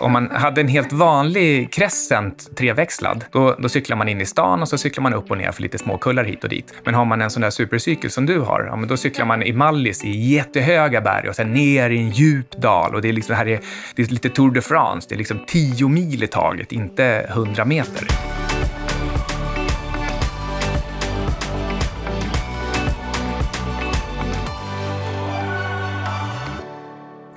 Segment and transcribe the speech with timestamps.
[0.00, 4.62] om man hade en helt vanlig Crescent treväxlad, då, då cyklar man in i stan
[4.62, 6.74] och så cyklar man upp och ner för lite småkullar hit och dit.
[6.84, 9.42] Men har man en sån där supercykel som du har, ja, men då cyklar man
[9.42, 12.94] i Mallis i jättehöga berg och sen ner i en djup dal.
[12.94, 13.60] Och det, är liksom, det här är,
[13.94, 17.64] det är lite Tour de France, det är liksom 10 mil i taget, inte 100
[17.64, 18.06] meter.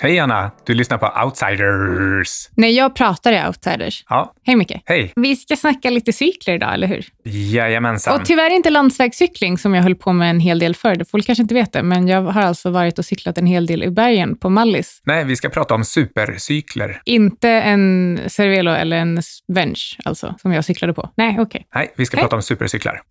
[0.04, 2.48] Hej Anna, du lyssnar på Outsiders.
[2.56, 4.04] Nej, jag pratar i Outsiders.
[4.08, 4.82] Ja, Hej Micke.
[4.84, 5.12] hej.
[5.16, 7.06] Vi ska snacka lite cykler idag, eller hur?
[7.24, 8.20] Jajamensan.
[8.20, 11.04] Och tyvärr inte landsvägscykling som jag höll på med en hel del förr.
[11.10, 13.90] Får kanske inte veta, men jag har alltså varit och cyklat en hel del i
[13.90, 15.02] bergen på Mallis.
[15.04, 17.00] Nej, vi ska prata om supercykler.
[17.04, 21.10] Inte en Cervelo eller en Venge, alltså, som jag cyklade på.
[21.16, 21.66] Nej, okej.
[21.74, 22.22] Nej, vi ska Hej.
[22.22, 23.02] prata om supercyklar.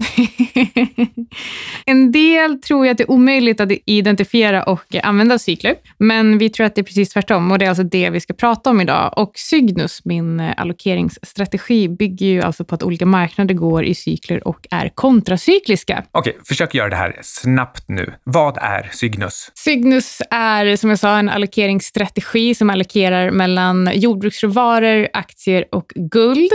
[1.85, 6.49] en del tror jag att det är omöjligt att identifiera och använda cykler, men vi
[6.49, 8.81] tror att det är precis tvärtom och det är alltså det vi ska prata om
[8.81, 9.13] idag.
[9.17, 14.47] Och Cygnus, min eh, allokeringsstrategi, bygger ju alltså på att olika marknader går i cykler
[14.47, 16.03] och är kontracykliska.
[16.11, 18.13] Okej, försök göra det här snabbt nu.
[18.23, 19.51] Vad är Cygnus?
[19.53, 26.51] Cygnus är, som jag sa, en allokeringsstrategi som allokerar mellan jordbruksråvaror, aktier och guld.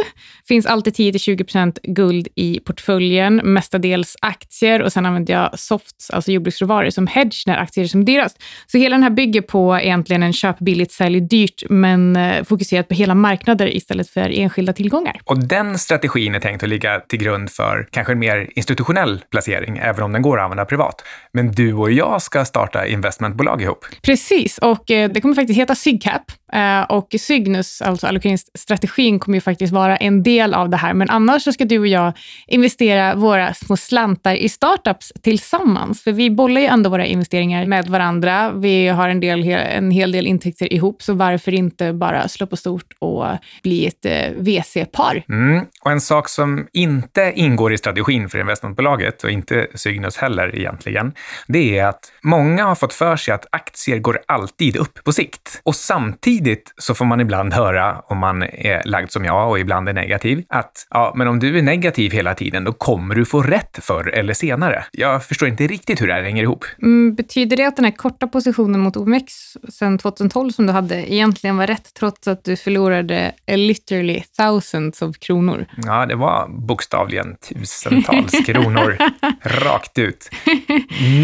[0.48, 6.90] finns alltid 10-20% guld i portföljen, mestadels aktier och sen använder jag softs, alltså jordbruksråvaror,
[6.90, 8.42] som hedge när aktier är som dyrast.
[8.66, 12.88] Så hela den här bygger på egentligen en köp billigt, sälj dyrt, men eh, fokuserat
[12.88, 15.20] på hela marknader istället för enskilda tillgångar.
[15.24, 19.78] Och den strategin är tänkt att ligga till grund för kanske en mer institutionell placering,
[19.78, 21.02] även om den går att använda privat.
[21.32, 23.86] Men du och jag ska starta investmentbolag ihop.
[24.02, 26.22] Precis, och eh, det kommer faktiskt heta SygCap.
[26.52, 30.94] Eh, och Cygnus, alltså allokeringsstrategin, kommer ju faktiskt vara en del av det här.
[30.94, 32.12] Men annars så ska du och jag
[32.46, 36.02] investera våra små slantar i startups tillsammans.
[36.02, 38.52] För vi bollar ju ändå våra investeringar med varandra.
[38.52, 42.56] Vi har en, del, en hel del intäkter ihop, så varför inte bara slå på
[42.56, 43.26] stort och
[43.62, 45.24] bli ett eh, VC-par?
[45.28, 45.64] Mm.
[45.84, 51.12] Och en sak som inte ingår i strategin för investmentbolaget och inte Cygnus heller egentligen,
[51.46, 55.60] det är att många har fått för sig att aktier går alltid upp på sikt.
[55.62, 56.37] Och samtidigt
[56.76, 60.44] så får man ibland höra, om man är lagd som jag och ibland är negativ,
[60.48, 64.08] att ja, men om du är negativ hela tiden, då kommer du få rätt förr
[64.08, 64.84] eller senare.
[64.92, 66.64] Jag förstår inte riktigt hur det här hänger ihop.
[66.82, 69.32] Mm, betyder det att den här korta positionen mot OMX
[69.68, 75.18] sedan 2012 som du hade egentligen var rätt, trots att du förlorade literally thousands of
[75.18, 75.66] kronor?
[75.76, 78.98] Ja, det var bokstavligen tusentals kronor
[79.42, 80.30] rakt ut.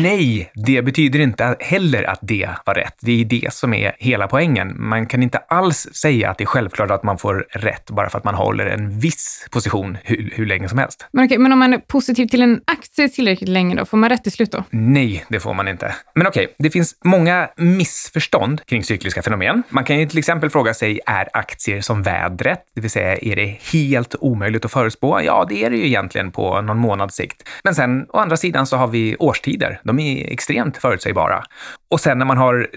[0.02, 2.96] Nej, det betyder inte heller att det var rätt.
[3.00, 4.75] Det är det som är hela poängen.
[4.76, 8.19] Man kan inte alls säga att det är självklart att man får rätt bara för
[8.19, 11.06] att man håller en viss position hur, hur länge som helst.
[11.12, 14.10] Men, okej, men om man är positiv till en aktie tillräckligt länge, då får man
[14.10, 14.64] rätt till slut då?
[14.70, 15.94] Nej, det får man inte.
[16.14, 19.62] Men okej, det finns många missförstånd kring cykliska fenomen.
[19.69, 22.60] Man kan ju till exempel fråga sig, är aktier som vädret?
[22.75, 25.20] Det vill säga, är det helt omöjligt att förutspå?
[25.22, 27.48] Ja, det är det ju egentligen på någon månads sikt.
[27.64, 29.81] Men sen, å andra sidan, så har vi årstider.
[29.84, 31.44] De är extremt förutsägbara.
[31.91, 32.69] Och sen när man har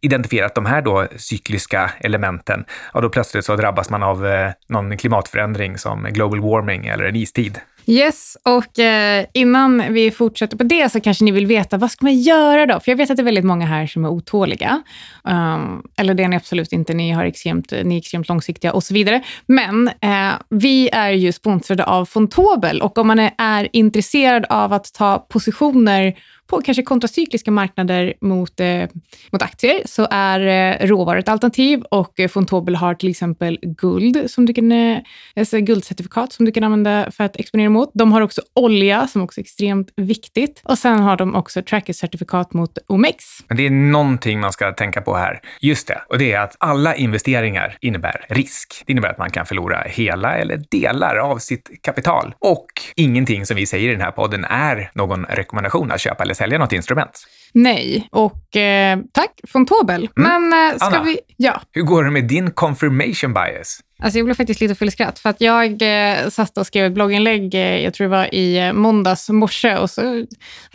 [0.00, 4.96] identifierat de här då cykliska elementen, ja, då plötsligt så drabbas man av eh, någon
[4.96, 7.60] klimatförändring som global warming eller en istid.
[7.86, 12.06] Yes, och eh, innan vi fortsätter på det så kanske ni vill veta vad ska
[12.06, 12.80] man göra då?
[12.80, 14.82] För jag vet att det är väldigt många här som är otåliga.
[15.24, 18.84] Um, eller det är ni absolut inte, ni, har extremt, ni är extremt långsiktiga och
[18.84, 19.22] så vidare.
[19.46, 24.72] Men eh, vi är ju sponsrade av Fontobel och om man är, är intresserad av
[24.72, 26.14] att ta positioner
[26.52, 28.88] på kanske kontracykliska marknader mot, eh,
[29.32, 34.30] mot aktier så är eh, råvaror ett alternativ och eh, Fontobel har till exempel guld,
[34.30, 34.98] som du kan, eh,
[35.36, 37.90] alltså guldcertifikat som du kan använda för att exponera mot.
[37.94, 42.52] De har också olja som också är extremt viktigt och sen har de också trackercertifikat
[42.52, 43.24] mot OMX.
[43.48, 45.40] Men det är någonting man ska tänka på här.
[45.60, 48.82] Just det, och det är att alla investeringar innebär risk.
[48.86, 52.34] Det innebär att man kan förlora hela eller delar av sitt kapital.
[52.38, 56.34] Och ingenting som vi säger i den här podden är någon rekommendation att köpa eller
[56.42, 57.10] sälja något instrument.
[57.54, 60.08] Nej, och eh, tack Fontobel.
[60.14, 60.98] Men eh, ska Mm.
[61.00, 61.02] Anna.
[61.04, 61.18] vi...
[61.36, 61.60] Ja.
[61.72, 63.80] Hur går det med din confirmation bias?
[64.02, 66.86] Alltså jag blev faktiskt lite full i skratt för att jag eh, satt och skrev
[66.86, 70.26] ett blogginlägg, eh, jag tror det var i eh, måndags morse och så hade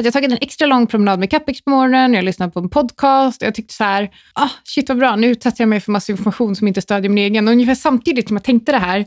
[0.08, 3.42] jag tagit en extra lång promenad med Capex på morgonen, jag lyssnade på en podcast
[3.42, 6.12] och jag tyckte så här, ah, shit vad bra, nu utsätter jag mig för massa
[6.12, 7.48] information som inte stödjer min egen.
[7.48, 9.06] Och ungefär samtidigt som jag tänkte det här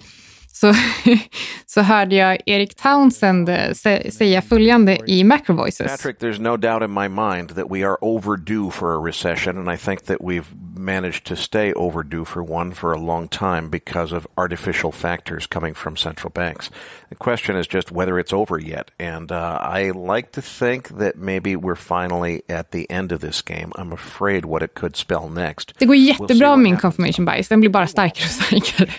[0.53, 0.75] så,
[1.67, 5.91] så hörde jag Erik Townsend eh, sä- säga följande i Macro Voices.
[5.91, 9.75] Patrick, there's no doubt in my mind that we are overdue for a recession, and
[9.75, 10.45] I think that we've
[10.81, 15.75] managed to stay overdue for one for a long time because of artificial factors coming
[15.75, 16.71] from central banks.
[17.11, 18.91] The question is just whether it's over yet.
[18.99, 23.43] And uh, I like to think that maybe we're finally at the end of this
[23.43, 23.73] game.
[23.77, 25.75] I'm afraid what it could spell next.
[25.79, 27.49] Det går jättebra med min confirmation bias.
[27.49, 28.91] Den blir bara starkare och starkare.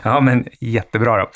[0.04, 1.30] ja, men jättebra då.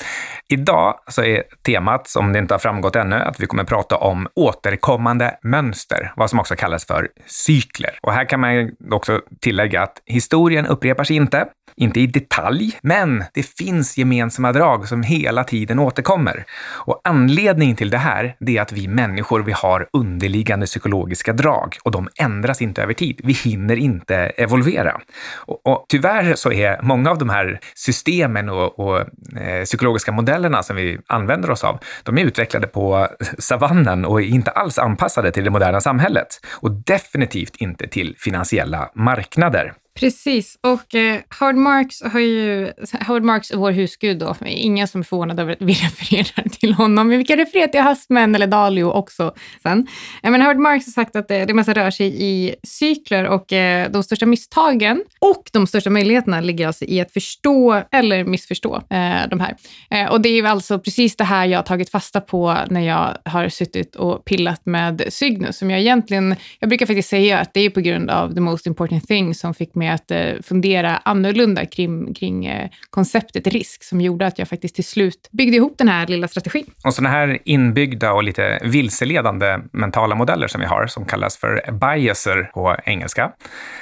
[0.49, 4.27] Idag så är temat, som det inte har framgått ännu, att vi kommer prata om
[4.35, 7.99] återkommande mönster, vad som också kallas för cykler.
[8.01, 13.23] Och här kan man också tillägga att historien upprepar sig inte, inte i detalj, men
[13.33, 16.45] det finns gemensamma drag som hela tiden återkommer.
[16.85, 21.77] Och anledningen till det här, det är att vi människor, vi har underliggande psykologiska drag
[21.83, 23.21] och de ändras inte över tid.
[23.23, 25.01] Vi hinner inte evolvera.
[25.35, 28.99] Och, och tyvärr så är många av de här systemen och, och
[29.37, 34.25] eh, psykologiska modellerna som vi använder oss av, de är utvecklade på savannen och är
[34.25, 36.27] inte alls anpassade till det moderna samhället.
[36.51, 39.73] Och definitivt inte till finansiella marknader.
[39.99, 42.71] Precis, och eh, Howard Marks har ju,
[43.07, 46.73] Howard Marks är vår husgud då, ingen som är förvånad över att vi refererar till
[46.73, 49.87] honom, men vi kan referera till Hassman eller Dalio också sen.
[50.23, 53.53] Eh, men Howard Marks har sagt att det, det mesta rör sig i cykler och
[53.53, 58.75] eh, de största misstagen och de största möjligheterna ligger alltså i att förstå eller missförstå
[58.75, 59.55] eh, de här.
[59.89, 63.17] Eh, och det är alltså precis det här jag har tagit fasta på när jag
[63.25, 67.59] har suttit och pillat med Cygnus, som jag egentligen, jag brukar faktiskt säga att det
[67.59, 70.97] är på grund av the most important thing som fick mig med att eh, fundera
[70.97, 75.77] annorlunda kring, kring eh, konceptet risk som gjorde att jag faktiskt till slut byggde ihop
[75.77, 76.65] den här lilla strategin.
[76.83, 81.71] Och sådana här inbyggda och lite vilseledande mentala modeller som vi har, som kallas för
[81.71, 83.31] biaser på engelska,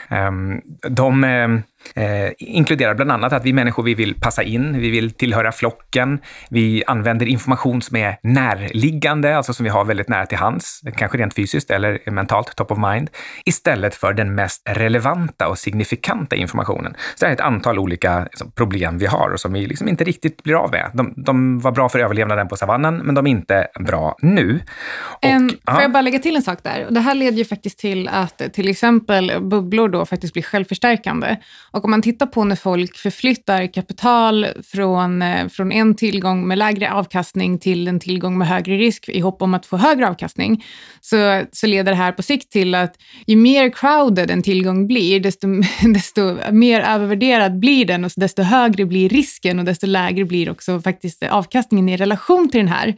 [0.10, 1.62] ehm, de ehm,
[1.96, 6.20] eh, inkluderar bland annat att vi människor vi vill passa in, vi vill tillhöra flocken,
[6.50, 11.18] vi använder information som är närliggande, alltså som vi har väldigt nära till hands, kanske
[11.18, 13.10] rent fysiskt eller mentalt, top of mind,
[13.46, 16.94] istället för den mest relevanta och signifikanta informationen.
[17.16, 20.04] Så det är ett antal olika liksom, problem vi har och som vi liksom inte
[20.04, 20.92] riktigt blir av med.
[20.94, 24.62] De, de, var bra för överlevnaden på savannen, men de är inte bra nu.
[24.94, 26.88] Och, en, får jag bara lägga till en sak där?
[26.90, 31.38] Det här leder ju faktiskt till att till exempel bubblor då faktiskt blir självförstärkande.
[31.72, 36.58] Och om man tittar på när folk förflyttar kapital från, eh, från en tillgång med
[36.58, 40.66] lägre avkastning till en tillgång med högre risk i hopp om att få högre avkastning,
[41.02, 42.96] så, så leder det här på sikt till att
[43.28, 45.48] ju mer crowded en tillgång blir, desto,
[45.94, 50.82] desto mer övervärderad blir den och desto högre blir risken och desto lägre blir också
[50.82, 52.96] faktiskt avkastningen i relation till den här.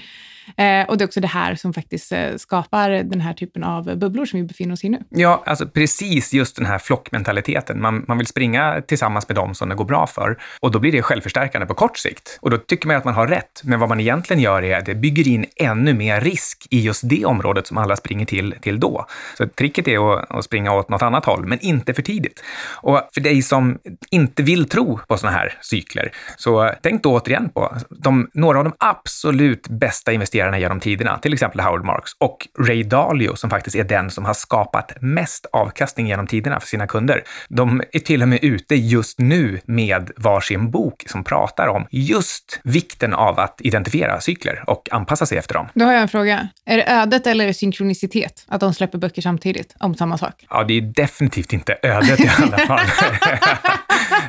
[0.57, 3.97] Eh, och det är också det här som faktiskt eh, skapar den här typen av
[3.97, 4.99] bubblor som vi befinner oss i nu.
[5.09, 7.81] Ja, alltså precis just den här flockmentaliteten.
[7.81, 10.91] Man, man vill springa tillsammans med dem som det går bra för och då blir
[10.91, 12.39] det självförstärkande på kort sikt.
[12.41, 13.61] Och då tycker man att man har rätt.
[13.63, 17.09] Men vad man egentligen gör är att det bygger in ännu mer risk i just
[17.09, 19.05] det området som alla springer till, till då.
[19.37, 22.43] Så tricket är att, att springa åt något annat håll, men inte för tidigt.
[22.81, 23.79] Och för dig som
[24.09, 28.63] inte vill tro på sådana här cykler, så tänk då återigen på de, några av
[28.63, 33.49] de absolut bästa investeringarna investerarna genom tiderna, till exempel Howard Marks och Ray Dalio som
[33.49, 37.23] faktiskt är den som har skapat mest avkastning genom tiderna för sina kunder.
[37.49, 42.59] De är till och med ute just nu med varsin bok som pratar om just
[42.63, 45.67] vikten av att identifiera cykler och anpassa sig efter dem.
[45.73, 46.47] Då har jag en fråga.
[46.65, 50.45] Är det ödet eller det synkronicitet att de släpper böcker samtidigt om samma sak?
[50.49, 52.79] Ja, det är definitivt inte ödet i alla fall.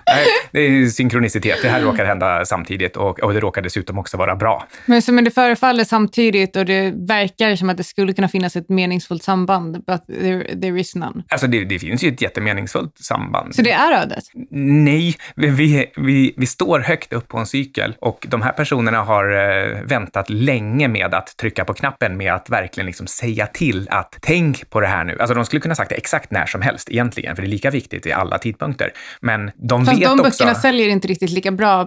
[0.06, 1.58] Nej, det är synkronicitet.
[1.62, 4.66] Det här råkar hända samtidigt och, och det råkar dessutom också vara bra.
[4.86, 8.68] Men, men det förefaller samtidigt och det verkar som att det skulle kunna finnas ett
[8.68, 11.22] meningsfullt samband, but there, there is none.
[11.28, 13.54] Alltså det, det finns ju ett jättemeningsfullt samband.
[13.54, 14.24] Så det är ödet?
[14.50, 19.24] Nej, vi, vi, vi står högt upp på en cykel och de här personerna har
[19.24, 24.18] eh, väntat länge med att trycka på knappen med att verkligen liksom säga till att
[24.20, 25.16] tänk på det här nu.
[25.20, 27.70] Alltså de skulle kunna sagt det exakt när som helst egentligen, för det är lika
[27.70, 28.92] viktigt i alla tidpunkter.
[29.20, 30.22] Men de Fast vet de också...
[30.22, 31.86] böckerna säljer inte riktigt lika bra eh,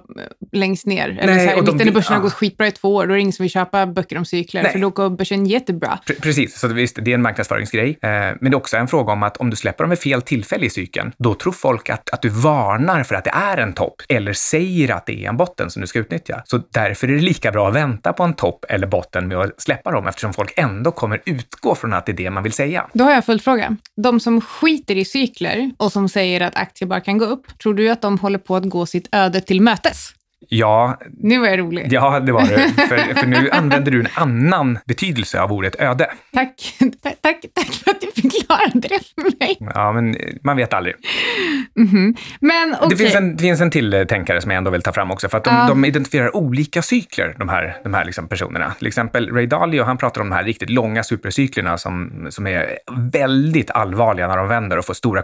[0.52, 1.10] längst ner.
[1.10, 3.14] Eller Nej, så här, de mitten i börsen har gått skitbra i två år, då
[3.14, 4.72] är det ingen som vill köpa böcker om cykler, Nej.
[4.72, 6.00] för då går börsen jättebra.
[6.06, 7.90] Pre- Precis, så visst, det är en marknadsföringsgrej.
[7.90, 10.22] Eh, men det är också en fråga om att om du släpper dem vid fel
[10.22, 13.74] tillfälle i cykeln, då tror folk att, att du varnar för att det är en
[13.74, 16.42] topp eller säger att det är en botten som du ska utnyttja.
[16.46, 19.62] Så därför är det lika bra att vänta på en topp eller botten med att
[19.62, 22.88] släppa dem eftersom folk ändå kommer utgå från att det är det man vill säga.
[22.94, 23.78] Då har jag en följdfråga.
[23.96, 27.74] De som skiter i cykler och som säger att aktier bara kan gå upp, tror
[27.74, 30.14] du att de håller på att gå sitt öde till mötes?
[30.50, 31.88] Ja, Nu var jag rolig.
[31.92, 32.88] ja det var det.
[32.88, 36.12] För, för nu använder du en annan betydelse av ordet öde.
[36.34, 36.74] Tack.
[37.22, 39.58] tack, tack, för att du förklarade det för mig.
[39.60, 40.96] Ja, men man vet aldrig.
[41.76, 42.16] Mhm.
[42.40, 42.90] Men okej.
[42.90, 45.12] Det finns en, det finns en till eh, tänkare som jag ändå vill ta fram
[45.12, 45.66] också, för att de, Ja.
[45.68, 48.74] de identifierar olika cykler, de här, de här liksom personerna.
[48.78, 52.78] Till exempel Ray Dalio, han pratar om de här riktigt långa supercyklerna som, som är
[53.12, 55.22] väldigt allvarliga när de vänder och får stora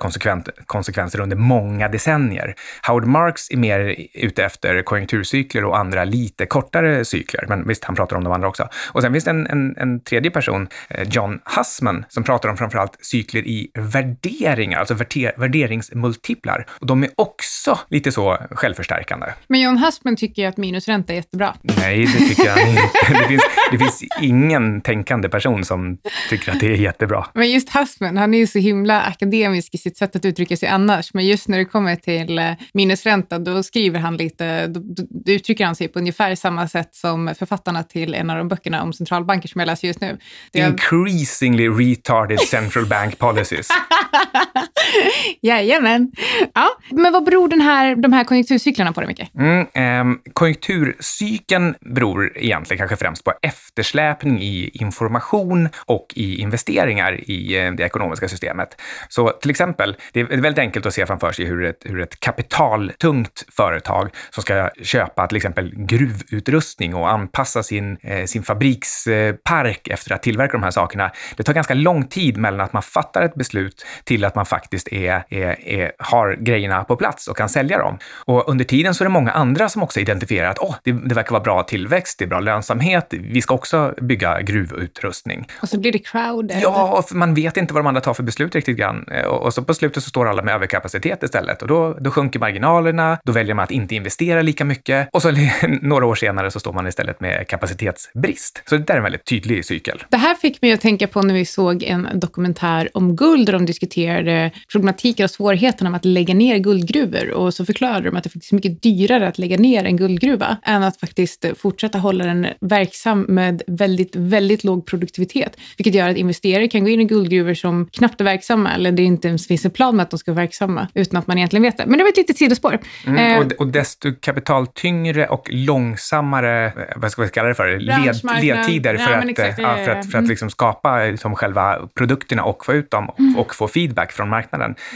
[0.66, 2.56] konsekvenser under många decennier.
[2.88, 7.96] Howard Marks är mer ute efter konjunkturcykler och andra lite kortare cykler, men visst, han
[7.96, 8.70] pratar om de andra också.
[8.92, 12.58] Och sen finns det en, en, en tredje person, eh, John Hussman, som pratar om
[12.58, 16.66] framförallt cykler i värderingar, alltså värder, värderingsmultiplar.
[16.70, 19.28] Och de är också lite så självförstärkande.
[19.48, 21.56] Men John Husman tycker ju att minusränta är jättebra.
[21.62, 23.22] Nej, det tycker han inte.
[23.22, 25.98] Det finns, det finns ingen tänkande person som
[26.30, 27.26] tycker att det är jättebra.
[27.34, 30.70] Men just Husman, han är ju så himla akademisk i sitt sätt att uttrycka sig
[30.70, 31.14] annars.
[31.14, 35.66] Men just när det kommer till eh, minusränta, då skriver han lite, då, då, uttrycker
[35.66, 39.50] han sig på ungefär samma sätt som författarna till en av de böckerna om centralbanker
[39.50, 40.18] som jag läser just nu.
[40.54, 43.68] Increasingly retarded central bank policies.
[45.42, 46.12] jajamän.
[46.54, 49.32] Ja, men vad beror den här, de här konjunkturcyklarna på det, Micke?
[49.40, 57.66] Mm, ehm, konjunkturcykeln beror egentligen kanske främst på eftersläpning i information och i investeringar i
[57.66, 58.82] eh, det ekonomiska systemet.
[59.10, 62.20] Så till exempel, det är väldigt enkelt att se framför sig hur ett, hur ett
[62.20, 69.94] kapitaltungt företag som ska köpa till exempel gruvutrustning och anpassa sin, eh, sin fabrikspark eh,
[69.94, 71.12] efter att tillverka de här sakerna.
[71.36, 74.83] Det tar ganska lång tid mellan att man fattar ett beslut till att man faktiskt
[74.92, 77.98] är, är, är, har grejerna på plats och kan sälja dem.
[78.26, 81.16] Och under tiden så är det många andra som också identifierar att oh, det, det
[81.16, 85.48] verkar vara bra tillväxt, det är bra lönsamhet, vi ska också bygga gruvutrustning.
[85.62, 86.60] Och så blir det crowded.
[86.62, 89.06] Ja, man vet inte vad de andra tar för beslut riktigt grann.
[89.12, 92.12] Eh, Och, och så på slutet så står alla med överkapacitet istället och då, då
[92.12, 95.32] sjunker marginalerna, då väljer man att inte investera lika mycket och så
[95.82, 98.64] några år senare så står man istället med kapacitetsbrist.
[98.66, 100.04] Så det där är en väldigt tydlig cykel.
[100.10, 103.54] Det här fick mig att tänka på när vi såg en dokumentär om guld där
[103.54, 107.30] de diskuterade problematiken och svårigheterna med att lägga ner guldgruvor.
[107.32, 110.58] Och så förklarade de att det faktiskt är mycket dyrare att lägga ner en guldgruva
[110.64, 115.58] än att faktiskt fortsätta hålla den verksam med väldigt, väldigt låg produktivitet.
[115.78, 119.04] Vilket gör att investerare kan gå in i guldgruvor som knappt är verksamma eller det
[119.04, 121.64] inte ens finns en plan med att de ska vara verksamma utan att man egentligen
[121.64, 121.86] vet det.
[121.86, 122.80] Men det var ett litet sidospår.
[123.08, 127.80] Mm, Eh, och, och desto kapitaltyngre och långsammare, eh, vad ska vi kalla det för,
[127.80, 130.30] Led, ledtider för Ja, att, exakt, eh, ja, för att, för att Mm.
[130.30, 134.53] liksom skapa liksom själva produkterna och få ut dem och, och få feedback från marknaden.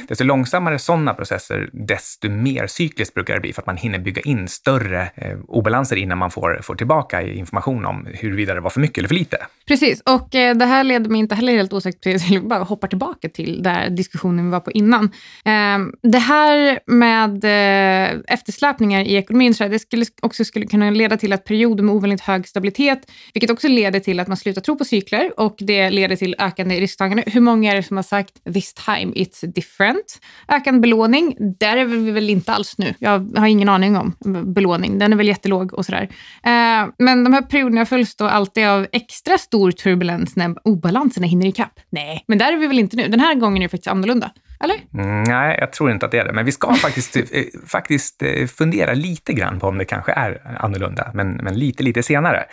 [0.08, 4.22] Desto långsammare sådana processer, desto mer cykliskt brukar det bli för att man hinner bygga
[4.22, 8.80] in större eh, obalanser innan man får, får tillbaka information om huruvida det var för
[8.80, 9.38] mycket eller för lite.
[9.68, 12.88] Precis, och eh, det här leder mig inte heller helt osökt till, till bara hoppar
[12.88, 15.04] tillbaka till där diskussionen vi var på innan.
[15.46, 20.90] Eh, det här med eh, eftersläpningar i ekonomin, så här, det skulle också skulle kunna
[20.90, 24.62] leda till att perioder med ovanligt hög stabilitet, vilket också leder till att man slutar
[24.62, 27.24] tro på cykler och det leder till ökande risktagande.
[27.28, 30.20] Hur många är det som har sagt this time it's different?
[30.48, 32.94] ökad belåning, där är vi väl inte alls nu.
[33.00, 34.16] Jag har ingen aning om
[34.54, 36.10] belåning, den är väl jättelåg och sådär.
[36.44, 41.46] Eh, men de här perioderna följs då alltid av extra stor turbulens när obalanserna hinner
[41.46, 41.80] ikapp.
[41.90, 43.08] Nej, men där är vi väl inte nu.
[43.08, 44.32] Den här gången är det faktiskt annorlunda.
[44.60, 44.76] Eller?
[44.94, 46.34] Mm, nej, jag tror inte att det är det.
[46.34, 47.24] Men vi ska faktiskt, eh,
[47.68, 52.04] faktiskt eh, fundera lite grann på om det kanske är annorlunda, men, men lite, lite
[52.04, 52.46] senare.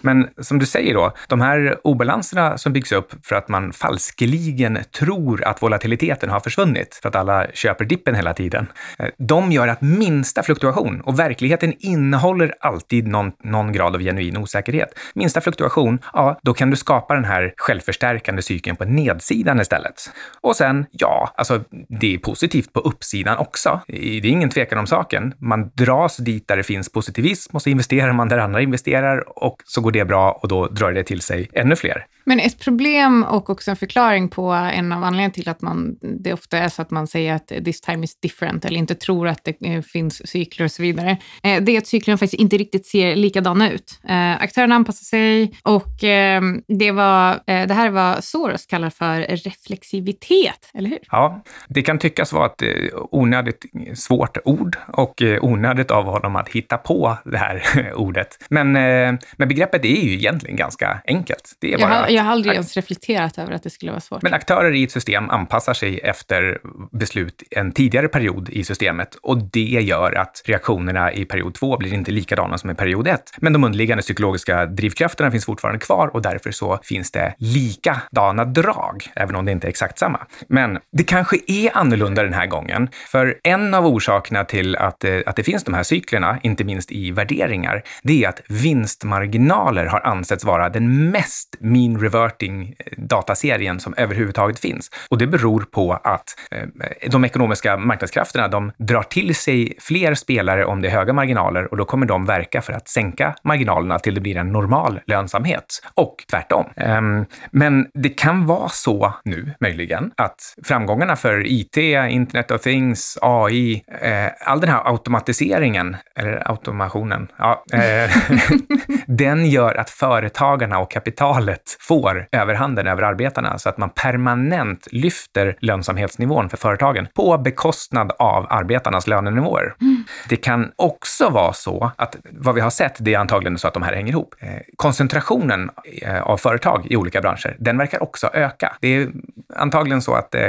[0.00, 4.78] Men som du säger då, de här obalanserna som byggs upp för att man falskeligen
[4.98, 8.66] tror att volatiliteten har försvunnit, för att alla köper dippen hela tiden,
[8.98, 14.36] eh, de gör att minsta fluktuation, och verkligheten innehåller alltid någon, någon grad av genuin
[14.36, 14.98] osäkerhet.
[15.14, 20.10] Minsta fluktuation, ja, då kan du skapa den här självförstärkande cykeln på nedsidan istället.
[20.40, 23.80] Och sen, ja, alltså Alltså, det är positivt på uppsidan också.
[23.86, 25.34] Det är ingen tvekan om saken.
[25.38, 29.56] Man dras dit där det finns positivism och så investerar man där andra investerar och
[29.64, 32.06] så går det bra och då drar det till sig ännu fler.
[32.24, 36.32] Men ett problem och också en förklaring på en av anledningarna till att man, det
[36.32, 39.44] ofta är så att man säger att this time is different eller inte tror att
[39.44, 41.16] det eh, finns cykler och så vidare.
[41.42, 44.00] Eh, Det är att cyklerna faktiskt inte riktigt ser likadana ut.
[44.08, 49.20] Eh, Aktörerna anpassar sig och eh, det, var, det här är vad Soros kallar för
[49.20, 50.98] reflexivitet, eller hur?
[51.10, 52.62] Ja, det kan tyckas vara ett
[53.10, 53.64] onödigt
[53.94, 57.62] svårt ord och onödigt av honom att hitta på det här
[57.94, 58.38] ordet.
[58.50, 61.56] Men, men begreppet är ju egentligen ganska enkelt.
[61.60, 64.22] Det är bara jag har aldrig ens reflekterat över att det skulle vara svårt.
[64.22, 66.58] Men aktörer i ett system anpassar sig efter
[66.92, 71.94] beslut en tidigare period i systemet och det gör att reaktionerna i period två blir
[71.94, 73.32] inte likadana som i period ett.
[73.36, 79.06] Men de underliggande psykologiska drivkrafterna finns fortfarande kvar och därför så finns det likadana drag,
[79.16, 80.26] även om det inte är exakt samma.
[80.48, 85.18] Men det kanske är annorlunda den här gången, för en av orsakerna till att, eh,
[85.26, 90.00] att det finns de här cyklerna, inte minst i värderingar, det är att vinstmarginaler har
[90.00, 94.90] ansetts vara den mest mean reverting eh, dataserien som överhuvudtaget finns.
[95.08, 96.68] Och det beror på att eh,
[97.10, 101.76] de ekonomiska marknadskrafterna, de drar till sig fler spelare om det är höga marginaler och
[101.76, 105.82] då kommer de verka för att sänka marginalerna till det blir en normal lönsamhet.
[105.94, 106.64] Och tvärtom.
[106.76, 113.18] Ehm, men det kan vara så nu, möjligen, att framgångarna för IT, Internet of Things,
[113.22, 117.64] AI, eh, all den här automatiseringen, eller automationen, ja,
[119.06, 125.56] den gör att företagarna och kapitalet får överhanden över arbetarna så att man permanent lyfter
[125.60, 129.74] lönsamhetsnivån för företagen på bekostnad av arbetarnas lönenivåer.
[129.80, 130.04] Mm.
[130.28, 133.74] Det kan också vara så att vad vi har sett, det är antagligen så att
[133.74, 134.34] de här hänger ihop.
[134.38, 135.70] Eh, koncentrationen
[136.02, 138.76] eh, av företag i olika branscher, den verkar också öka.
[138.80, 139.08] Det är
[139.56, 140.48] antagligen så att eh,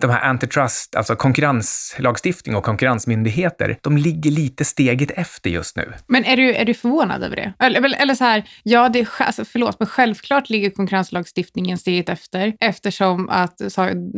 [0.00, 5.92] de här antitrust, alltså konkurrenslagstiftning och konkurrensmyndigheter, de ligger lite steget efter just nu.
[6.06, 7.52] Men är du, är du förvånad över det?
[7.58, 12.52] Eller, eller så här, ja, det är, alltså, förlåt, men självklart ligger konkurrenslagstiftningen steget efter
[12.60, 13.60] eftersom att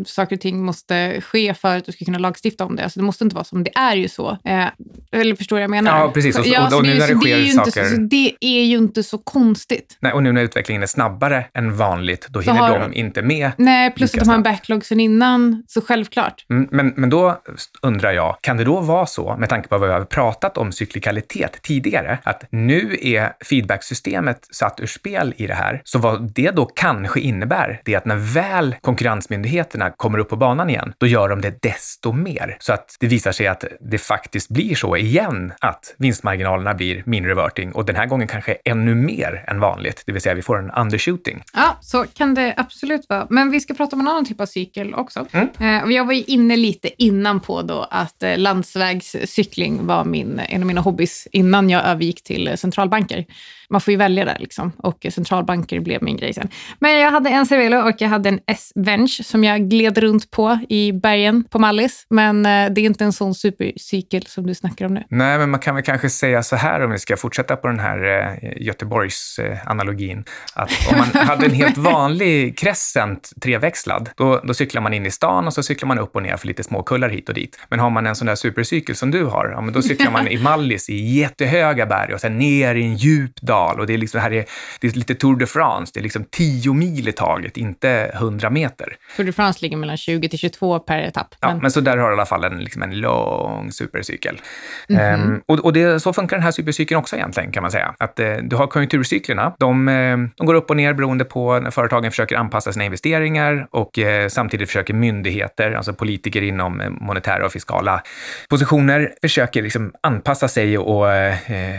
[0.07, 2.83] saker och ting måste ske för att du ska kunna lagstifta om det.
[2.83, 4.31] Alltså, det måste inte vara som det är ju så.
[4.45, 4.67] Eh,
[5.13, 5.99] eller förstår du vad jag menar?
[5.99, 6.39] Ja, precis.
[6.39, 7.95] Och, ja, och, och nu när det, sker det saker...
[7.95, 9.99] Inte, det är ju inte så konstigt.
[10.01, 13.53] Nej, och nu när utvecklingen är snabbare än vanligt, då hinner har, de inte med.
[13.57, 16.47] Nej, plus att de har en backlog sen innan, så självklart.
[16.51, 17.43] Mm, men, men då
[17.83, 20.73] undrar jag, kan det då vara så, med tanke på vad vi har pratat om
[20.73, 26.50] cyklikalitet tidigare, att nu är feedbacksystemet satt ur spel i det här, så vad det
[26.53, 31.29] då kanske innebär, det att när väl konkurrensmyndigheterna kommer upp på banan igen, då gör
[31.29, 32.57] de det desto mer.
[32.61, 37.27] Så att det visar sig att det faktiskt blir så igen, att vinstmarginalerna blir min
[37.27, 40.59] reverting och den här gången kanske ännu mer än vanligt, det vill säga vi får
[40.59, 41.43] en undershooting.
[41.55, 43.27] Ja, så kan det absolut vara.
[43.31, 45.27] Men vi ska prata om en annan typ av cykel också.
[45.33, 45.49] Mm.
[45.61, 50.63] Eh, jag var ju inne lite innan på då att eh, landsvägscykling var min, en
[50.63, 53.25] av mina hobbys innan jag övergick till centralbanker
[53.71, 54.73] man får ju välja där liksom.
[54.77, 56.51] Och centralbanker blev min grej sen.
[56.79, 60.59] Men jag hade en Cervelo och jag hade en S-Venge som jag gled runt på
[60.69, 62.07] i bergen på Mallis.
[62.11, 65.05] Men eh, det är inte en sån supercykel som du snackar om nu.
[65.11, 67.81] Nej, men man kan väl kanske säga så här om vi ska fortsätta på den
[67.81, 67.99] här
[68.43, 70.25] eh, Göteborgs-analogin.
[70.55, 75.11] Att om man hade en helt vanlig Crescent treväxlad, då, då cyklar man in i
[75.11, 77.59] stan och så cyklar man upp och ner för lite småkullar hit och dit.
[77.69, 80.29] Men har man en sån där supercykel som du har, ja, men då cyklar man
[80.29, 83.99] i Mallis i jättehöga berg och sen ner i en djup dal och det är,
[83.99, 84.45] liksom, här är,
[84.81, 88.51] det är lite Tour de France, det är liksom 10 mil i taget, inte 100
[88.51, 88.97] meter.
[89.17, 91.35] Tour de France ligger mellan 20 till 22 per etapp.
[91.41, 91.51] Men...
[91.51, 94.41] Ja, men så där har du i alla fall en, liksom en lång supercykel.
[94.89, 95.25] Mm -hmm.
[95.25, 97.95] um, och och det, så funkar den här supercykeln också egentligen, kan man säga.
[97.99, 101.71] Att uh, du har konjunkturcyklerna, de, uh, de, går upp och ner beroende på när
[101.71, 107.53] företagen försöker anpassa sina investeringar och uh, samtidigt försöker myndigheter, alltså politiker inom monetära och
[107.53, 108.03] fiskala
[108.49, 111.07] positioner, försöker liksom anpassa sig och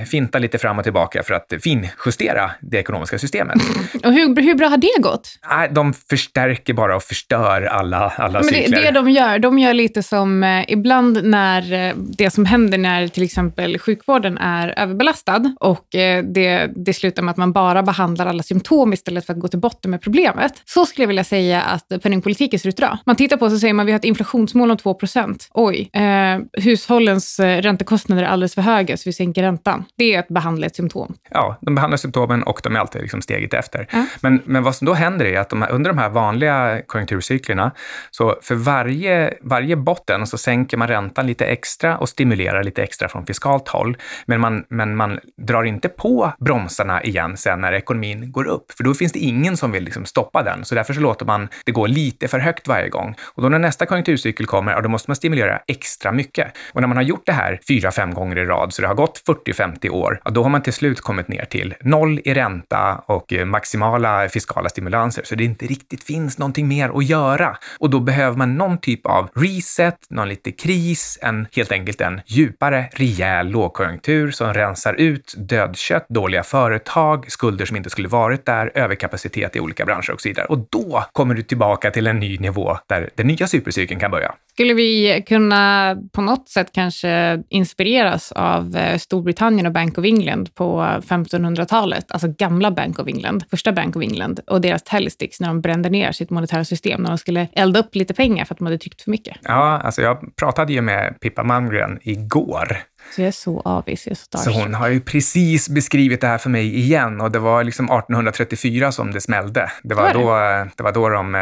[0.08, 3.58] finta lite fram och tillbaka för att finjustera det ekonomiska systemet.
[4.04, 5.30] Och hur, hur bra har det gått?
[5.72, 8.78] de förstärker bara och förstör alla, alla Men cykler.
[8.78, 12.78] Det, det de gör, de gör lite som eh, ibland när eh, det som händer
[12.78, 17.84] när till exempel sjukvården är överbelastad och eh, det, det slutar med att man bara
[17.84, 20.54] behandlar alla symptom istället för att gå till botten med problemet.
[20.66, 22.98] Så skulle jag vilja säga att penningpolitiken ser ut idag.
[23.06, 27.40] Man tittar på så säger man vi har ett inflationsmål om 2% Oj, eh, hushållens
[27.40, 29.86] räntekostnader är alldeles för höga så vi sänker räntan.
[29.98, 31.14] Det är att behandla ett symptom.
[31.30, 33.88] Ja, de behandlar symptomen och de är alltid liksom steget efter.
[33.92, 34.08] Mm.
[34.24, 37.72] Men, men vad som då händer är att de här, under de här vanliga konjunkturcyklerna,
[38.12, 43.10] så för varje, varje botten så sänker man räntan lite extra och stimulerar lite extra
[43.10, 43.98] från fiskalt håll.
[44.26, 48.84] Men man, men man drar inte på bromsarna igen sen när ekonomin går upp, för
[48.84, 50.66] då finns det ingen som vill liksom stoppa den.
[50.66, 53.16] Så därför så låter man det gå lite för högt varje gång.
[53.36, 56.58] Och då när nästa konjunkturcykel kommer, ja, då måste man stimulera extra mycket.
[56.74, 58.96] Och när man har gjort det här fyra, fem gånger i rad, så det har
[58.96, 63.02] gått 40-50 år, ja, då har man till slut kommit ner till noll i ränta
[63.06, 67.58] och eh, maximala fiskala stimulanser, så det inte riktigt finns någonting mer att göra.
[67.80, 72.22] Och då behöver man någon typ av reset, någon lite kris, en, helt enkelt en
[72.26, 78.72] djupare, rejäl lågkonjunktur som rensar ut dödkött, dåliga företag, skulder som inte skulle varit där,
[78.76, 80.46] överkapacitet i olika branscher och så vidare.
[80.46, 84.34] Och då kommer du tillbaka till en ny nivå där den nya supercykeln kan börja.
[84.62, 90.56] Skulle vi kunna på något sätt kanske inspireras av eh, Storbritannien och Bank of England
[90.56, 95.48] på 1500-talet, alltså gamla Bank of England, första Bank of England och deras tellysticks när
[95.48, 98.58] de brände ner sitt monetära system, när de skulle elda upp lite pengar för att
[98.58, 99.38] de hade tryckt för mycket.
[99.42, 102.78] Ja, alltså jag pratade ju med Pippa Malmgren igår
[103.16, 106.28] så jag är så avis, jag är så Så hon har ju precis beskrivit det
[106.28, 109.72] här för mig igen och det var liksom 1834 som det smällde.
[109.84, 110.30] Det var, då,
[110.78, 111.42] det var då de eh,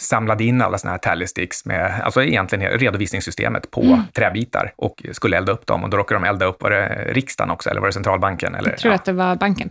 [0.00, 4.02] samlade in alla såna här tally sticks med, alltså egentligen redovisningssystemet på mm.
[4.14, 7.50] träbitar och skulle elda upp dem och då råkade de elda upp, var det riksdagen
[7.50, 8.54] också eller var det centralbanken?
[8.54, 8.94] Eller, jag tror ja.
[8.94, 9.70] att det var banken.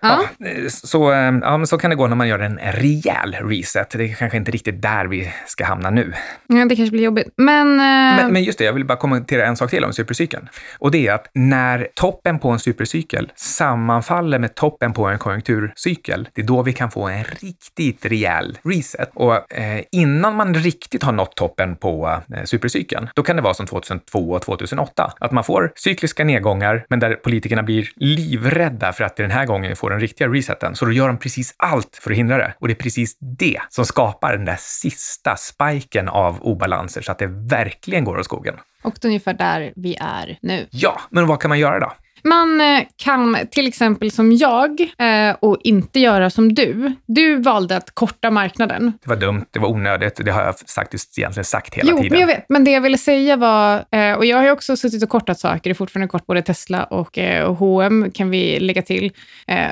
[0.00, 0.24] Ja.
[0.38, 0.48] ja.
[0.70, 3.90] så, eh, ja, men så kan det gå när man gör en rejäl reset.
[3.90, 6.12] Det är kanske inte riktigt där vi ska hamna nu.
[6.46, 7.34] Ja, det kanske blir jobbigt.
[7.36, 7.76] Men, uh...
[7.76, 10.48] men, men, just det, jag vill bara kommentera en sak till om supercykeln.
[10.78, 16.28] Och det är att när toppen på en supercykel sammanfaller med toppen på en konjunkturcykel,
[16.34, 19.10] det är då vi kan få en riktigt rejäl reset.
[19.14, 23.54] Och eh, innan man riktigt har nått toppen på eh, supercykeln, då kan det vara
[23.54, 29.04] som 2002 och 2008, att man får cykliska nedgångar, men där politikerna blir livrädda för
[29.04, 30.74] att den här gången får den riktiga reseten.
[30.76, 32.54] Så då gör de precis allt för att hindra det.
[32.58, 37.18] Och det är precis det som skapar den där sista spiken av obalanser så att
[37.18, 38.54] det verkligen går åt skogen.
[38.82, 40.66] Och det är ungefär där vi är nu.
[40.70, 41.92] Ja, men vad kan man göra då?
[42.24, 46.92] Man eh, kan till exempel som jag eh, och inte göra som du.
[47.06, 48.92] Du valde att korta marknaden.
[49.02, 50.20] Det var dumt, det var onödigt.
[50.24, 52.10] Det har jag faktiskt egentligen sagt hela jo, tiden.
[52.10, 54.76] Men jag vet, men det jag ville säga var, eh, och jag har ju också
[54.76, 57.18] suttit och kortat saker, det är fortfarande kort både Tesla och,
[57.58, 59.12] H&M kan vi lägga till,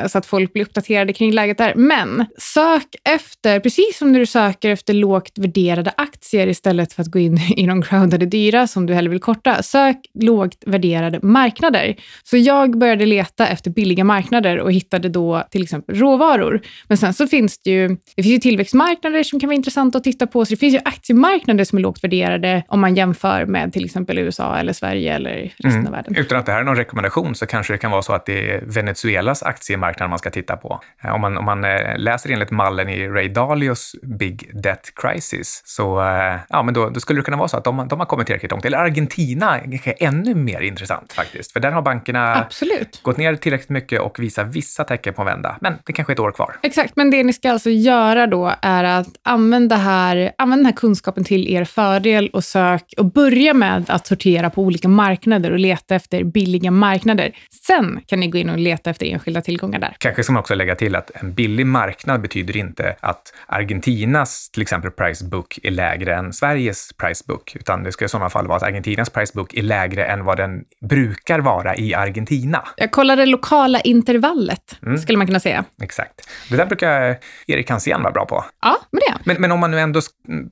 [0.06, 1.74] så att folk blir uppdaterade kring läget där.
[1.74, 7.08] Men sök efter, precis som när du söker efter lågt värderade aktier istället för att
[7.08, 11.96] gå in i de crowdade dyra som du hellre vill korta, sök lågt värderade marknader.
[12.24, 16.60] Så jag började leta efter billiga marknader och hittade då till exempel råvaror.
[16.88, 20.04] Men sen så finns det ju, det finns ju tillväxtmarknader som kan vara intressanta att
[20.04, 20.44] titta på.
[20.44, 24.18] Så det finns ju aktiemarknader som är lågt värderade om man jämför med till exempel
[24.18, 25.86] USA eller Sverige eller resten mm.
[25.86, 26.16] av världen.
[26.16, 28.50] Utan att det här är någon rekommendation så kanske det kan vara så att det
[28.50, 30.80] är Venezuelas aktiemarknad man ska titta på.
[31.02, 35.62] Eh, om man, om man eh, läser enligt mallen i Ray Dalios Big Debt Crisis
[35.64, 38.06] så eh, ja, men då, då skulle det kunna vara så att de, de har
[38.06, 38.64] kommit tillräckligt långt.
[38.64, 43.00] Eller Argentina är ännu mer intressant faktiskt, för där har bankerna Absolut.
[43.02, 45.56] gått ner tillräckligt mycket och visar vissa tecken på att vända.
[45.60, 46.56] Men det kanske är ett år kvar.
[46.62, 50.72] Exakt, men det ni ska alltså göra då är att använda, här, använda den här
[50.72, 55.58] kunskapen till er fördel och sök och börja med att sortera på olika marknader och
[55.58, 57.36] leta efter billiga marknader.
[57.66, 59.96] Sen kan ni gå in och leta efter enskilda tillgångar där.
[59.98, 64.62] Kanske ska man också lägga till att en billig marknad betyder inte att Argentinas till
[64.62, 68.46] exempel price book är lägre än Sveriges price book, utan det ska i sådana fall
[68.46, 72.68] vara att Argentinas price book är lägre än vad den brukar vara i Argentina Argentina.
[72.76, 74.98] Jag kollade lokala intervallet, mm.
[74.98, 75.64] skulle man kunna säga.
[75.82, 76.28] Exakt.
[76.50, 78.44] Det där brukar Erik Hansén vara bra på.
[78.62, 80.00] Ja, men det men, men om man nu ändå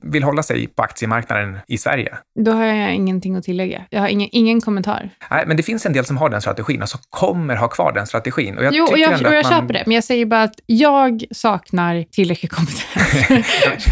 [0.01, 2.17] vill hålla sig på aktiemarknaden i Sverige?
[2.39, 3.85] Då har jag ingenting att tillägga.
[3.89, 5.09] Jag har ingen, ingen kommentar.
[5.31, 7.91] Nej, men det finns en del som har den strategin och som kommer ha kvar
[7.91, 8.57] den strategin.
[8.57, 9.43] Och jag jo, och jag, och jag man...
[9.43, 13.29] köper det, men jag säger bara att jag saknar tillräcklig kompetens.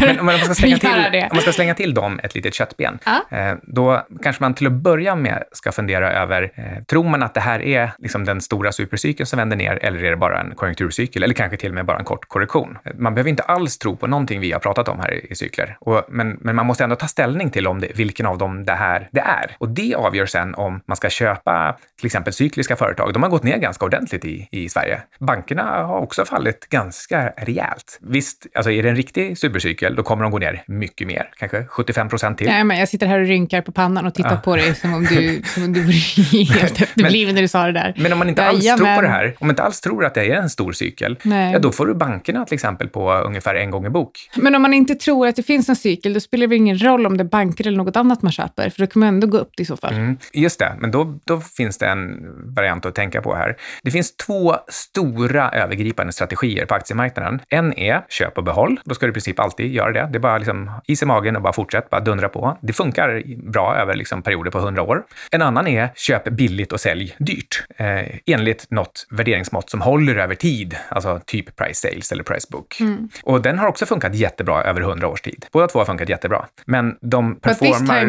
[0.00, 2.98] men om man, ska slänga till, om man ska slänga till dem ett litet köttben,
[3.04, 3.36] ja.
[3.38, 7.34] Eh, då kanske man till att börja med ska fundera över, eh, tror man att
[7.34, 10.54] det här är liksom den stora supercykeln som vänder ner eller är det bara en
[10.54, 12.78] konjunkturcykel eller kanske till och med bara en kort korrektion?
[12.94, 16.04] Man behöver inte alls tro på någonting vi har pratat om här i cykler, och,
[16.08, 19.08] men, men man måste ändå ta ställning till om det, vilken av dem det här
[19.12, 19.56] det är.
[19.58, 23.12] Och det avgör sen om man ska köpa till exempel cykliska företag.
[23.12, 25.02] De har gått ner ganska ordentligt i, i Sverige.
[25.20, 27.98] Bankerna har också fallit ganska rejält.
[28.00, 31.64] Visst, alltså är det en riktig supercykel, då kommer de gå ner mycket mer, kanske
[31.64, 32.46] 75 procent till.
[32.46, 34.36] Nej, men jag sitter här och rynkar på pannan och tittar ja.
[34.36, 37.72] på dig som om du, som om du vore helt efterbliven när du sa det
[37.72, 37.94] där.
[37.96, 38.86] Men om man inte alls Jajamän.
[38.86, 41.18] tror på det här, om man inte alls tror att det är en stor cykel,
[41.22, 41.52] Nej.
[41.52, 44.30] ja då får du bankerna till exempel på ungefär en gång i bok.
[44.34, 47.06] Men om man inte tror att det finns en cykel, då spelar det ingen roll
[47.06, 49.38] om det är banker eller något annat man köper, för då kan man ändå gå
[49.38, 49.94] upp i så fall.
[49.94, 52.16] Mm, just det, men då, då finns det en
[52.54, 53.56] variant att tänka på här.
[53.82, 57.40] Det finns två stora övergripande strategier på aktiemarknaden.
[57.48, 58.80] En är köp och behåll.
[58.84, 60.08] Då ska du i princip alltid göra det.
[60.12, 62.58] Det är bara liksom is i magen och bara fortsätt, bara dundra på.
[62.62, 65.02] Det funkar bra över liksom perioder på 100 år.
[65.30, 67.45] En annan är köp billigt och sälj dyrt
[67.76, 72.80] eh, enligt något värderingsmått som håller över tid, alltså typ price sales eller price book.
[72.80, 73.08] Mm.
[73.22, 75.46] Och den har också funkat jättebra över hundra års tid.
[75.52, 78.04] Båda två har funkat jättebra, men de performar,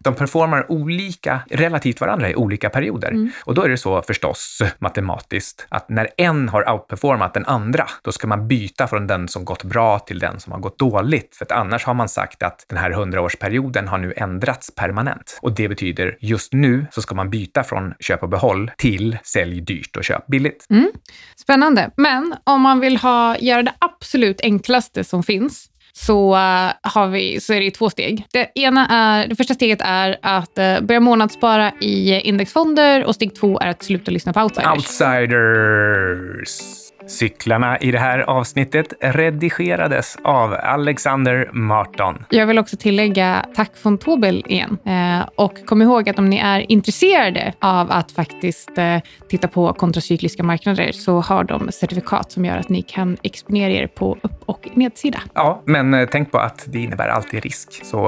[0.00, 3.08] de performar olika relativt varandra i olika perioder.
[3.08, 3.30] Mm.
[3.44, 8.12] Och då är det så förstås matematiskt att när en har outperformat den andra, då
[8.12, 11.36] ska man byta från den som gått bra till den som har gått dåligt.
[11.36, 15.38] För att annars har man sagt att den här hundraårsperioden har nu ändrats permanent.
[15.42, 19.60] Och det betyder just nu så ska man byta från köp och behåll till sälj
[19.60, 20.66] dyrt och köp billigt.
[20.70, 20.90] Mm.
[21.36, 21.90] Spännande.
[21.96, 27.40] Men om man vill ha, göra det absolut enklaste som finns, så, uh, har vi,
[27.40, 28.26] så är det två steg.
[28.32, 33.34] Det, ena är, det första steget är att uh, börja månadsspara i indexfonder och steg
[33.34, 34.76] två är att sluta lyssna på outsiders.
[34.76, 36.60] Outsiders.
[37.06, 42.24] Cyklarna i det här avsnittet redigerades av Alexander Marton.
[42.30, 44.78] Jag vill också tillägga tack von Tobel igen.
[44.84, 49.72] Eh, och kom ihåg att om ni är intresserade av att faktiskt eh, titta på
[49.72, 54.42] kontracykliska marknader så har de certifikat som gör att ni kan exponera er på upp
[54.46, 55.18] och nedsida.
[55.34, 57.84] Ja, men eh, tänk på att det innebär alltid risk.
[57.84, 58.06] Så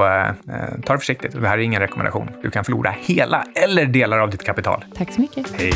[0.85, 1.41] ta det försiktigt.
[1.41, 2.29] Det här är ingen rekommendation.
[2.41, 4.85] Du kan förlora hela eller delar av ditt kapital.
[4.95, 5.51] Tack så mycket.
[5.59, 5.73] Hej.